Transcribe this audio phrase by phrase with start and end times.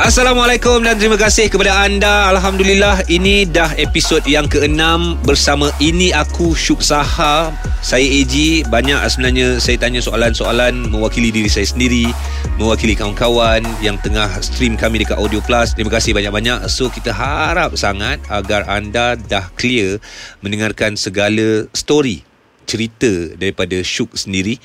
[0.00, 2.32] Assalamualaikum dan terima kasih kepada anda.
[2.32, 7.52] Alhamdulillah ini dah episod yang keenam bersama ini aku Syuk Saha.
[7.84, 8.64] Saya AG.
[8.72, 12.08] Banyak sebenarnya saya tanya soalan-soalan mewakili diri saya sendiri,
[12.56, 15.76] mewakili kawan-kawan yang tengah stream kami dekat Audio Plus.
[15.76, 16.64] Terima kasih banyak-banyak.
[16.72, 20.00] So kita harap sangat agar anda dah clear
[20.40, 22.24] mendengarkan segala story
[22.64, 24.56] cerita daripada Syuk sendiri.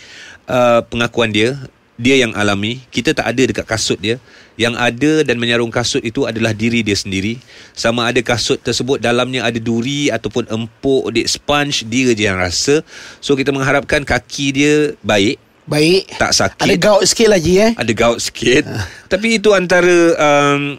[0.48, 1.60] Uh, pengakuan dia
[1.96, 4.20] dia yang alami kita tak ada dekat kasut dia
[4.56, 7.36] yang ada dan menyarung kasut itu adalah diri dia sendiri
[7.76, 12.80] sama ada kasut tersebut dalamnya ada duri ataupun empuk dek sponge dia je yang rasa
[13.20, 16.14] so kita mengharapkan kaki dia baik Baik.
[16.22, 17.72] tak sakit Ada gout sikit lagi eh.
[17.74, 18.64] ada gout sikit
[19.10, 20.78] tapi itu antara um,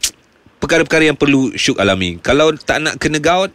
[0.56, 3.50] perkara-perkara yang perlu syuk alami kalau tak nak kena gout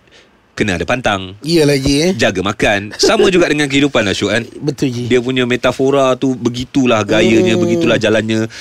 [0.51, 2.11] kena ada pantang Iyalah Ji eh.
[2.19, 5.07] jaga makan sama juga dengan kehidupan lah syuk kan Betul Ji.
[5.07, 7.63] dia punya metafora tu begitulah gayanya, Hmm.
[7.63, 8.51] begitulah jalannya.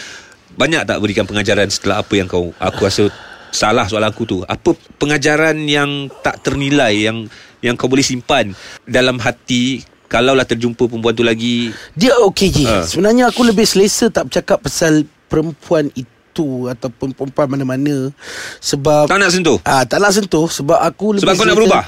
[0.58, 3.10] Banyak tak berikan pengajaran setelah apa yang kau aku rasa
[3.50, 4.38] salah soalan aku tu.
[4.46, 7.26] Apa pengajaran yang tak ternilai yang
[7.60, 8.56] yang kau boleh simpan
[8.88, 12.64] dalam hati kalaulah terjumpa perempuan tu lagi Dia okey Ji.
[12.66, 12.82] Ha.
[12.82, 18.10] Sebenarnya aku lebih selesa tak bercakap pasal perempuan itu ataupun perempuan mana-mana
[18.58, 19.58] sebab tak nak sentuh.
[19.62, 21.82] Ah, tak nak sentuh sebab aku lebih Sebab kau nak berubah?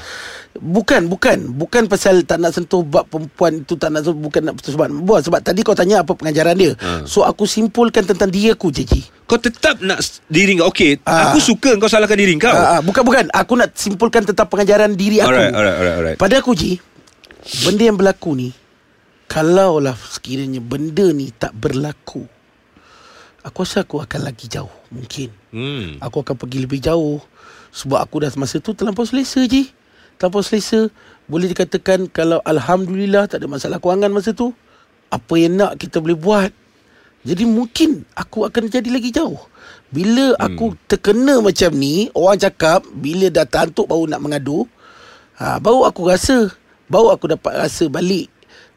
[0.53, 1.49] Bukan, bukan.
[1.49, 5.25] Bukan pasal tak nak sentuh bab perempuan itu tak nak sentuh bukan nak sebab buat
[5.25, 6.77] sebab tadi kau tanya apa pengajaran dia.
[6.77, 7.09] Ha.
[7.09, 9.01] So aku simpulkan tentang dia aku je Ji.
[9.25, 9.97] Kau tetap nak
[10.29, 11.01] diri kau okey.
[11.09, 11.33] Ah.
[11.33, 12.53] Aku suka kau salahkan diri kau.
[12.53, 13.25] Ah, ah, bukan bukan.
[13.33, 15.33] Aku nak simpulkan tentang pengajaran diri aku.
[15.33, 16.17] Alright, alright, alright, alright.
[16.21, 16.77] Pada aku Ji
[17.65, 18.49] Benda yang berlaku ni
[19.27, 22.23] Kalaulah sekiranya benda ni tak berlaku
[23.43, 26.01] Aku rasa aku akan lagi jauh Mungkin Hmm.
[26.01, 27.21] Aku akan pergi lebih jauh
[27.75, 29.69] Sebab aku dah masa tu terlampau selesa Ji
[30.17, 30.89] Terlampau selesa
[31.29, 34.51] Boleh dikatakan Kalau Alhamdulillah tak ada masalah kewangan masa tu
[35.13, 36.51] Apa yang nak kita boleh buat?
[37.23, 39.39] Jadi mungkin aku akan jadi lagi jauh.
[39.87, 44.65] Bila aku terkena macam ni Orang cakap Bila dah tantuk baru nak mengadu
[45.37, 46.49] ha, Baru aku rasa
[46.89, 48.32] Baru aku dapat rasa balik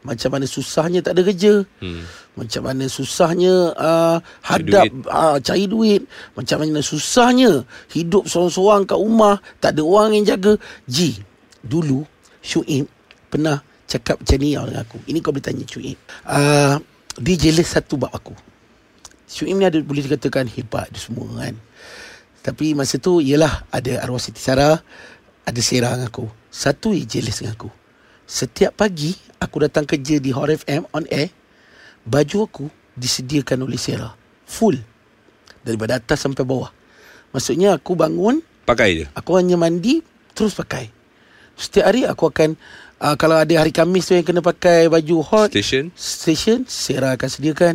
[0.06, 1.66] Macam mana susahnya tak ada kerja.
[1.82, 2.06] Hmm.
[2.36, 5.08] Macam mana susahnya uh, Hadap duit.
[5.08, 6.02] uh, Cari duit.
[6.36, 10.60] Macam mana susahnya Hidup seorang-seorang kat rumah Tak ada orang yang jaga.
[10.84, 11.16] Ji
[11.64, 12.04] Dulu
[12.44, 12.86] Syuib
[13.32, 14.98] Pernah cakap macam ni dengan aku.
[15.08, 15.96] Ini kau boleh tanya Syuib
[16.28, 16.76] uh,
[17.16, 18.36] Dia jealous satu bab aku.
[19.24, 21.56] Syuib ni ada boleh dikatakan hebat dia semua kan.
[22.44, 24.76] Tapi masa tu Ialah ada arwah Siti Sarah
[25.48, 26.28] Ada Sarah dengan aku.
[26.52, 27.85] Satu dia jealous dengan aku
[28.26, 31.30] Setiap pagi Aku datang kerja di Hot FM on air
[32.02, 32.66] Baju aku
[32.98, 34.18] disediakan oleh Sarah
[34.50, 34.82] Full
[35.62, 36.74] Daripada atas sampai bawah
[37.30, 39.04] Maksudnya aku bangun Pakai je.
[39.14, 40.02] Aku hanya mandi
[40.34, 40.90] Terus pakai
[41.54, 42.58] Setiap hari aku akan
[42.98, 45.94] uh, Kalau ada hari Khamis tu yang kena pakai baju hot Station.
[45.94, 47.74] Station Sarah akan sediakan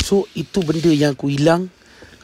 [0.00, 1.68] So itu benda yang aku hilang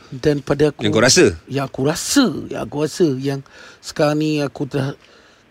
[0.09, 1.27] Dan pada aku Yang kau rasa?
[1.53, 3.41] Yang aku rasa Yang aku rasa Yang
[3.85, 4.97] sekarang ni aku dah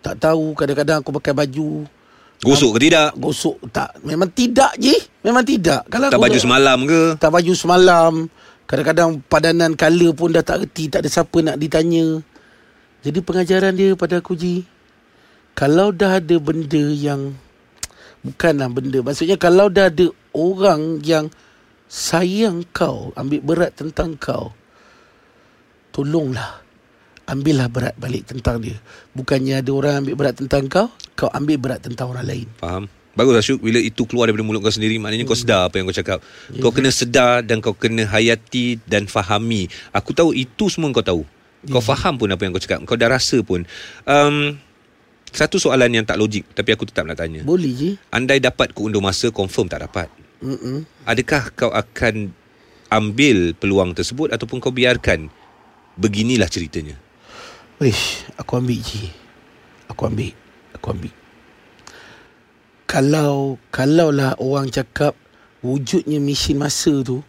[0.01, 1.85] Tak tahu Kadang-kadang aku pakai baju.
[2.41, 3.13] Gosok ke tidak?
[3.21, 4.01] Gosok tak.
[4.01, 4.97] Memang tidak je.
[5.21, 5.85] Memang tidak.
[5.87, 7.01] Kalau Tak baju semalam ke?
[7.21, 8.13] Tak baju semalam.
[8.65, 12.17] Kadang-kadang padanan color pun dah tak reti Tak ada siapa nak ditanya.
[13.05, 14.65] Jadi pengajaran dia pada aku Ji
[15.53, 17.37] Kalau dah ada benda yang
[18.21, 19.01] Bukanlah benda.
[19.01, 21.29] Maksudnya kalau dah ada orang yang
[21.91, 24.55] Sayang kau Ambil berat tentang kau
[25.91, 26.60] Tolonglah
[27.29, 28.75] Ambillah berat balik tentang dia.
[29.13, 32.47] Bukannya ada orang ambil berat tentang kau Kau ambil berat tentang orang lain.
[32.57, 32.89] Faham?
[33.13, 33.61] Bagus Asyuk.
[33.61, 36.19] Bila itu keluar daripada mulut kau sendiri Maknanya kau sedar apa yang kau cakap.
[36.49, 36.59] Ya.
[36.59, 39.69] Kau kena sedar Dan kau kena hayati Dan fahami.
[39.93, 41.21] Aku tahu itu semua kau tahu.
[41.69, 41.87] Kau Ya.
[41.93, 42.81] faham pun apa yang kau cakap.
[42.89, 43.63] Kau dah rasa pun.
[44.09, 44.57] Um,
[45.31, 47.45] Satu soalan yang tak logik Tapi aku tetap nak tanya.
[47.45, 47.89] Boleh je.
[48.09, 50.09] Andai dapat ku undur masa Confirm tak dapat.
[50.41, 50.83] Mm-mm.
[51.05, 52.33] Adakah kau akan
[52.89, 55.29] Ambil peluang tersebut Ataupun kau biarkan?
[55.95, 56.97] Beginilah ceritanya
[57.81, 59.09] Wish, aku ambil je.
[59.89, 60.37] Aku ambil.
[60.77, 61.09] Aku ambil.
[62.85, 65.17] Kalau kalaulah orang cakap
[65.65, 67.25] wujudnya mesin masa tu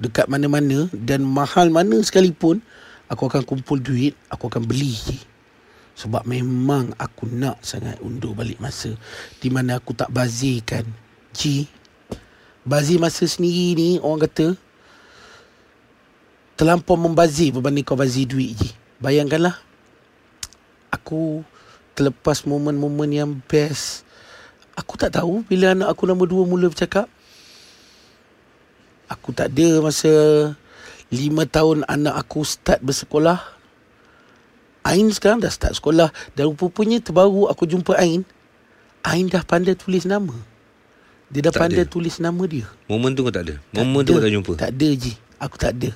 [0.00, 2.64] dekat mana-mana dan mahal mana sekalipun,
[3.12, 5.20] aku akan kumpul duit, aku akan beli je.
[6.00, 8.88] Sebab memang aku nak sangat undur balik masa
[9.36, 10.88] di mana aku tak bazirkan.
[11.36, 11.68] Ji,
[12.64, 14.56] bazir masa sendiri ni orang kata
[16.56, 18.72] terlampau membazir berbanding kau bazir duit je.
[19.04, 19.73] Bayangkanlah
[20.94, 21.42] aku
[21.98, 24.06] terlepas momen-momen yang best.
[24.74, 27.06] Aku tak tahu bila anak aku nombor dua mula bercakap.
[29.06, 30.10] Aku tak ada masa
[31.12, 33.38] lima tahun anak aku start bersekolah.
[34.84, 38.26] Ain sekarang dah start sekolah dan rupanya terbaru aku jumpa Ain.
[39.04, 40.34] Ain dah pandai tulis nama.
[41.32, 41.92] Dia dah Tak pandai ada.
[41.92, 42.66] tulis nama dia.
[42.90, 45.12] Momen tu kau tak ada Momen tu kau tak jumpa Tak ada je.
[45.40, 45.90] Aku tak ada.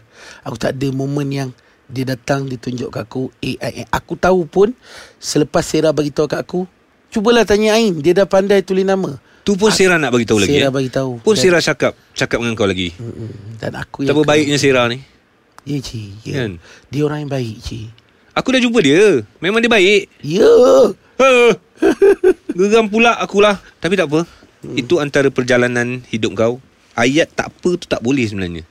[0.44, 1.50] Aku tak ada momen yang
[1.88, 3.88] dia datang dia tunjuk kat aku AI.
[3.88, 4.76] Aku tahu pun
[5.16, 6.68] selepas Sarah bagi tahu kat aku,
[7.08, 9.16] cubalah tanya Ain, dia dah pandai tulis nama.
[9.42, 10.52] Tu pun Sarah nak bagi tahu lagi.
[10.60, 10.74] Sarah eh?
[10.76, 11.12] bagi tahu.
[11.24, 12.92] Pun Sarah cakap cakap dengan kau lagi.
[13.00, 13.56] Mm-mm.
[13.56, 15.00] Dan aku Betapa kena- baiknya Sarah ni.
[15.64, 16.34] Ya Cik ya.
[16.44, 16.52] Kan?
[16.88, 17.88] Dia orang yang baik Cik
[18.38, 19.24] Aku dah jumpa dia.
[19.42, 20.02] Memang dia baik.
[20.22, 20.46] Ya
[21.18, 21.50] Ha.
[22.58, 23.58] Geram pula akulah.
[23.82, 24.22] Tapi tak apa.
[24.62, 24.76] Hmm.
[24.78, 26.54] Itu antara perjalanan hidup kau.
[26.94, 28.62] Ayat tak apa tu tak boleh sebenarnya.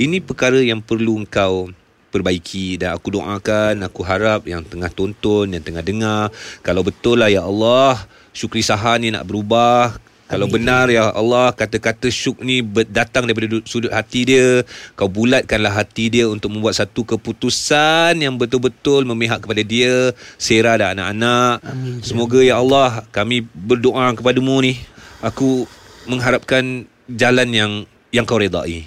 [0.00, 1.68] Ini perkara yang perlu kau
[2.10, 7.30] perbaiki dan aku doakan, aku harap yang tengah tonton, yang tengah dengar, kalau betul lah
[7.30, 7.96] ya Allah,
[8.34, 9.96] Syukri Saha ni nak berubah,
[10.30, 10.62] kalau Amin.
[10.62, 14.62] benar ya Allah kata-kata syuk ni datang daripada du- sudut hati dia.
[14.94, 20.14] Kau bulatkanlah hati dia untuk membuat satu keputusan yang betul-betul memihak kepada dia.
[20.38, 21.66] Sarah dan anak-anak.
[21.66, 21.98] Amin.
[22.06, 24.78] Semoga ya Allah kami berdoa kepadamu ni.
[25.18, 25.66] Aku
[26.06, 27.72] mengharapkan jalan yang
[28.14, 28.86] yang kau redai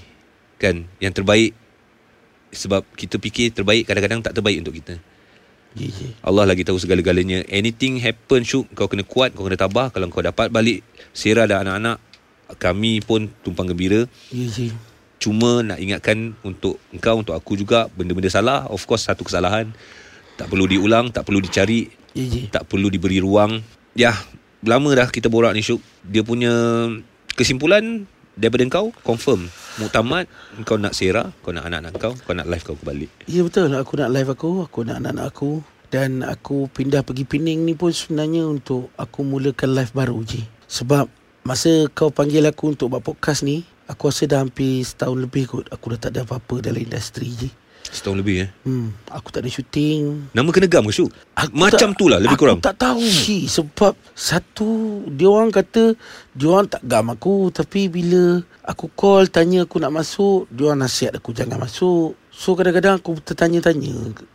[0.63, 0.87] Kan?
[1.03, 1.51] Yang terbaik
[2.53, 4.95] Sebab kita fikir terbaik kadang-kadang tak terbaik untuk kita.
[6.21, 7.41] Allah lagi tahu segala-galanya.
[7.50, 9.89] Anything happen Syuk Kau kena kuat Kau kena tabah.
[9.89, 10.85] Kalau kau dapat balik
[11.17, 11.97] Sarah dan anak-anak
[12.61, 14.05] Kami pun tumpang gembira.
[15.17, 19.73] Cuma nak ingatkan Untuk engkau Untuk aku juga Benda-benda salah Of course satu kesalahan.
[20.38, 21.89] Tak perlu diulang Tak perlu dicari
[22.53, 23.57] Tak perlu diberi ruang.
[23.97, 24.13] Ya
[24.61, 25.81] Lama dah kita borak ni Syuk.
[26.06, 26.53] Dia punya
[27.33, 29.50] Kesimpulan Daripada kau Confirm.
[29.77, 30.25] Muktamad
[30.65, 33.74] Kau nak Sarah Kau nak anak-anak kau Kau nak life kau kembali Ya betul.
[33.74, 35.51] Aku nak live aku Aku nak anak-anak aku.
[35.94, 41.06] Dan aku pindah pergi Pening ni pun sebenarnya Untuk aku mulakan live baru je Sebab
[41.44, 45.65] Masa kau panggil aku untuk buat podcast ni Aku rasa dah hampir setahun lebih kot
[45.69, 48.50] Aku dah tak ada apa-apa dalam industri je Setahun lebih eh.
[48.63, 51.12] Hmm, aku tak ada syuting Nama kena gam ke Syuk?
[51.35, 52.63] Aku Macam tak, tu lah lebih kurang.
[52.63, 53.03] Aku tak tahu.
[53.03, 55.94] Ci Sebab Satu Dia orang kata
[56.31, 57.51] Dia orang tak gam aku.
[57.51, 62.15] Tapi bila Aku call Tanya aku nak masuk Dia orang nasihat aku Jangan masuk.
[62.33, 63.94] So kadang-kadang aku tertanya-tanya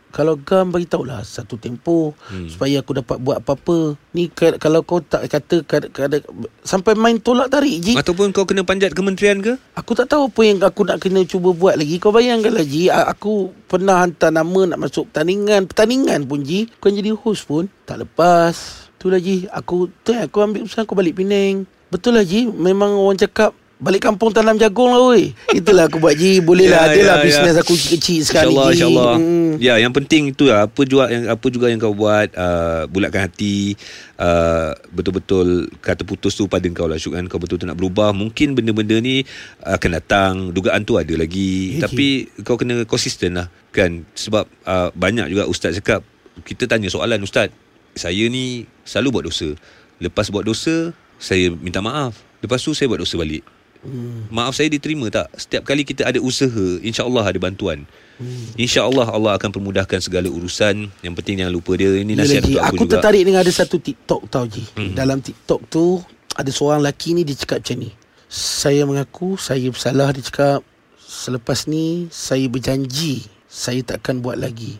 [0.09, 2.45] Kalau gam bagi tahulah Satu tempoh Hmm.
[2.45, 6.25] Supaya aku dapat buat apa-apa Ni ka- kalau kau tak kata kad- kad-
[6.61, 9.53] Sampai main tolak tarik je Ataupun kau kena panjat kementerian ke?
[9.73, 11.97] Aku tak tahu apa yang aku nak kena cuba buat lagi.
[11.97, 15.65] Kau bayangkanlah Ji, a- aku pernah hantar nama nak masuk pertandingan.
[15.65, 18.53] Pertandingan pun Ji, kau jadi host pun tak lepas.
[18.93, 21.63] Itulah Ji, aku tu aku ambil usaha aku balik Penang.
[21.87, 25.31] Betul lah Ji, memang orang cakap balik kampung tanam jagung lah weh.
[25.55, 26.91] Itulah aku buat Ji, boleh lah.
[26.91, 27.63] Ya, Adalah ya, bisnes ya.
[27.63, 28.75] aku kecil sekali InsyaAllah, Ji.
[28.75, 29.15] insyaAllah.
[29.15, 29.51] Hmm.
[29.55, 30.67] Ya, yang penting itu lah.
[30.67, 33.79] Apa juga yang apa juga yang kau buat, uh, bulatkan hati,
[34.19, 37.25] uh, betul-betul kata putus tu pada kau lah Syuk kan.
[37.31, 38.11] Kau betul-betul nak berubah.
[38.11, 39.23] Mungkin benda-benda ni
[39.63, 40.33] akan datang.
[40.51, 41.79] Dugaan tu ada lagi.
[41.79, 43.47] Ya, Tapi kau kena konsisten lah.
[43.71, 44.03] Kan?
[44.11, 46.03] Sebab uh, banyak juga ustaz cakap,
[46.43, 47.47] kita tanya soalan ustaz,
[47.95, 49.55] saya ni selalu buat dosa.
[50.03, 52.15] Lepas buat dosa, saya minta maaf.
[52.43, 53.58] Lepas tu saya buat dosa balik.
[53.79, 54.27] Hmm.
[54.27, 55.31] Maaf saya diterima tak?
[55.39, 57.87] Setiap kali kita ada usaha, insya-Allah ada bantuan.
[58.19, 58.51] Hmm.
[58.59, 60.91] Insya-Allah Allah akan permudahkan segala urusan.
[60.99, 61.95] Yang penting jangan lupa dia.
[61.95, 62.93] Ini nasihat untuk aku, aku juga.
[62.99, 64.67] tertarik dengan ada satu TikTok tau Ji.
[64.75, 64.91] Hmm.
[64.91, 66.03] Dalam TikTok tu
[66.35, 67.91] ada seorang lelaki ni dia cakap macam ni.
[68.29, 70.59] Saya mengaku saya bersalah dia cakap
[70.99, 74.77] selepas ni saya berjanji saya takkan buat lagi.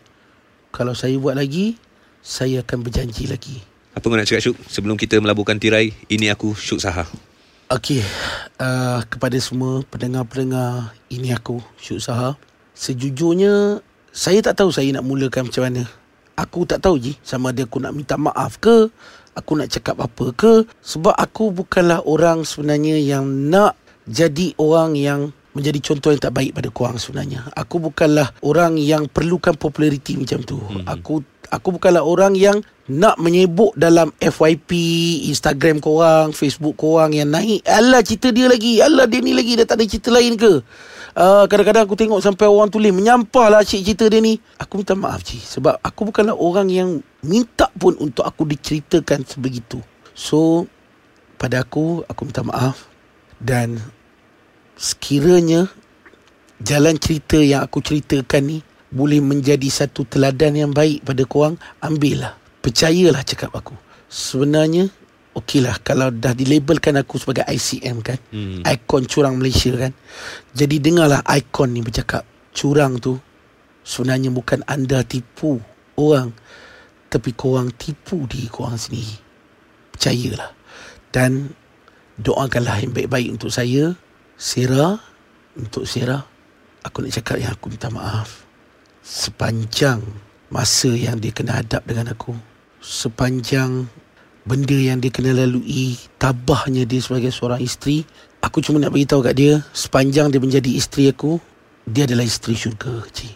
[0.70, 1.80] Kalau saya buat lagi
[2.20, 3.64] saya akan berjanji lagi.
[3.96, 4.56] Apa kau nak cakap Syuk?
[4.70, 7.29] Sebelum kita melaburkan tirai, ini aku Syuk Saha.
[7.70, 8.02] Okey,
[8.58, 12.34] uh, kepada semua pendengar-pendengar ini aku Syuk Saha.
[12.74, 13.78] Sejujurnya
[14.10, 15.86] saya tak tahu saya nak mulakan macam mana.
[16.34, 18.90] Aku tak tahu je sama ada aku nak minta maaf ke,
[19.38, 25.30] aku nak cakap apa ke sebab aku bukanlah orang sebenarnya yang nak jadi orang yang
[25.52, 27.50] menjadi contoh yang tak baik pada korang sebenarnya.
[27.58, 30.58] Aku bukanlah orang yang perlukan populariti macam tu.
[30.58, 30.86] Mhm.
[30.86, 34.70] Aku aku bukanlah orang yang nak menyebut dalam FYP,
[35.30, 37.62] Instagram korang, Facebook korang yang naik.
[37.66, 38.82] Alah cerita dia lagi.
[38.82, 40.62] Alah dia ni lagi dah tak ada cerita lain ke?
[41.10, 44.38] Uh, kadang-kadang aku tengok sampai orang tulis menyampah lah cik cerita dia ni.
[44.62, 45.42] Aku minta maaf cik.
[45.42, 49.82] Sebab aku bukanlah orang yang minta pun untuk aku diceritakan sebegitu.
[50.14, 50.70] So,
[51.38, 52.86] pada aku, aku minta maaf.
[53.40, 53.82] Dan
[54.80, 55.68] sekiranya
[56.56, 58.58] jalan cerita yang aku ceritakan ni
[58.88, 62.34] boleh menjadi satu teladan yang baik pada korang, ambillah.
[62.64, 63.76] Percayalah cakap aku.
[64.10, 64.90] Sebenarnya,
[65.36, 68.18] okeylah kalau dah dilabelkan aku sebagai ICM kan.
[68.32, 68.66] Hmm.
[68.66, 69.92] Ikon curang Malaysia kan.
[70.56, 72.26] Jadi dengarlah ikon ni bercakap.
[72.50, 73.14] Curang tu
[73.86, 75.62] sebenarnya bukan anda tipu
[75.94, 76.34] orang.
[77.06, 79.14] Tapi korang tipu diri korang sendiri.
[79.94, 80.50] Percayalah.
[81.14, 81.54] Dan
[82.18, 83.94] doakanlah yang baik-baik untuk saya.
[84.40, 84.96] Sarah.
[85.52, 86.24] Untuk Sarah.
[86.80, 88.48] Aku nak cakap yang aku minta maaf.
[89.04, 90.00] Sepanjang
[90.48, 92.32] masa yang dia kena hadap dengan aku.
[92.80, 93.84] Sepanjang
[94.48, 96.00] benda yang dia kena lalui.
[96.16, 98.00] Tabahnya dia sebagai seorang isteri.
[98.40, 99.60] Aku cuma nak beritahu kat dia.
[99.76, 101.36] Sepanjang dia menjadi isteri aku.
[101.90, 103.34] Dia adalah isteri syurga Cik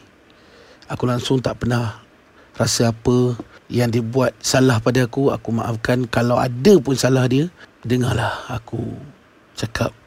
[0.92, 2.04] Aku langsung tak pernah
[2.54, 3.34] Rasa apa
[3.72, 7.48] Yang dia buat salah pada aku Aku maafkan Kalau ada pun salah dia
[7.82, 8.94] Dengarlah aku
[9.58, 10.03] Cakap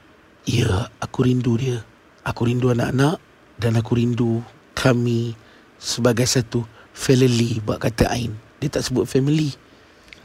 [0.47, 1.83] Ya aku rindu dia.
[2.23, 3.23] Aku rindu anak-anak
[3.55, 4.43] Dan aku rindu
[4.75, 5.31] Kami
[5.79, 8.35] Sebagai satu Family Buat kata Ain.
[8.57, 9.53] Dia tak sebut family.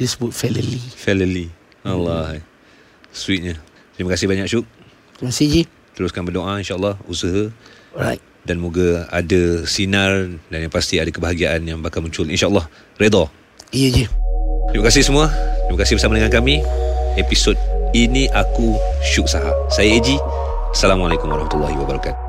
[0.00, 0.81] Dia sebut family.
[0.97, 1.52] Family.
[1.85, 2.41] Allah.
[3.12, 3.61] Sweetnya.
[3.93, 4.64] Terima kasih banyak Syuk.
[5.21, 5.62] Terima kasih Ji.
[5.93, 7.52] Teruskan berdoa insyaAllah Usaha.
[7.93, 8.25] Alright.
[8.43, 12.64] Dan moga ada sinar dan yang pasti ada kebahagiaan yang bakal muncul insyaallah.
[12.97, 13.29] Redha
[13.69, 14.05] Iya Ji.
[14.73, 15.29] Terima kasih semua.
[15.69, 16.64] Terima kasih bersama dengan kami.
[17.21, 17.61] Episod
[17.92, 20.16] ini aku Syuk Saha saya Eji.
[20.72, 22.22] Assalamualaikum warahmatullahi wabarakatuh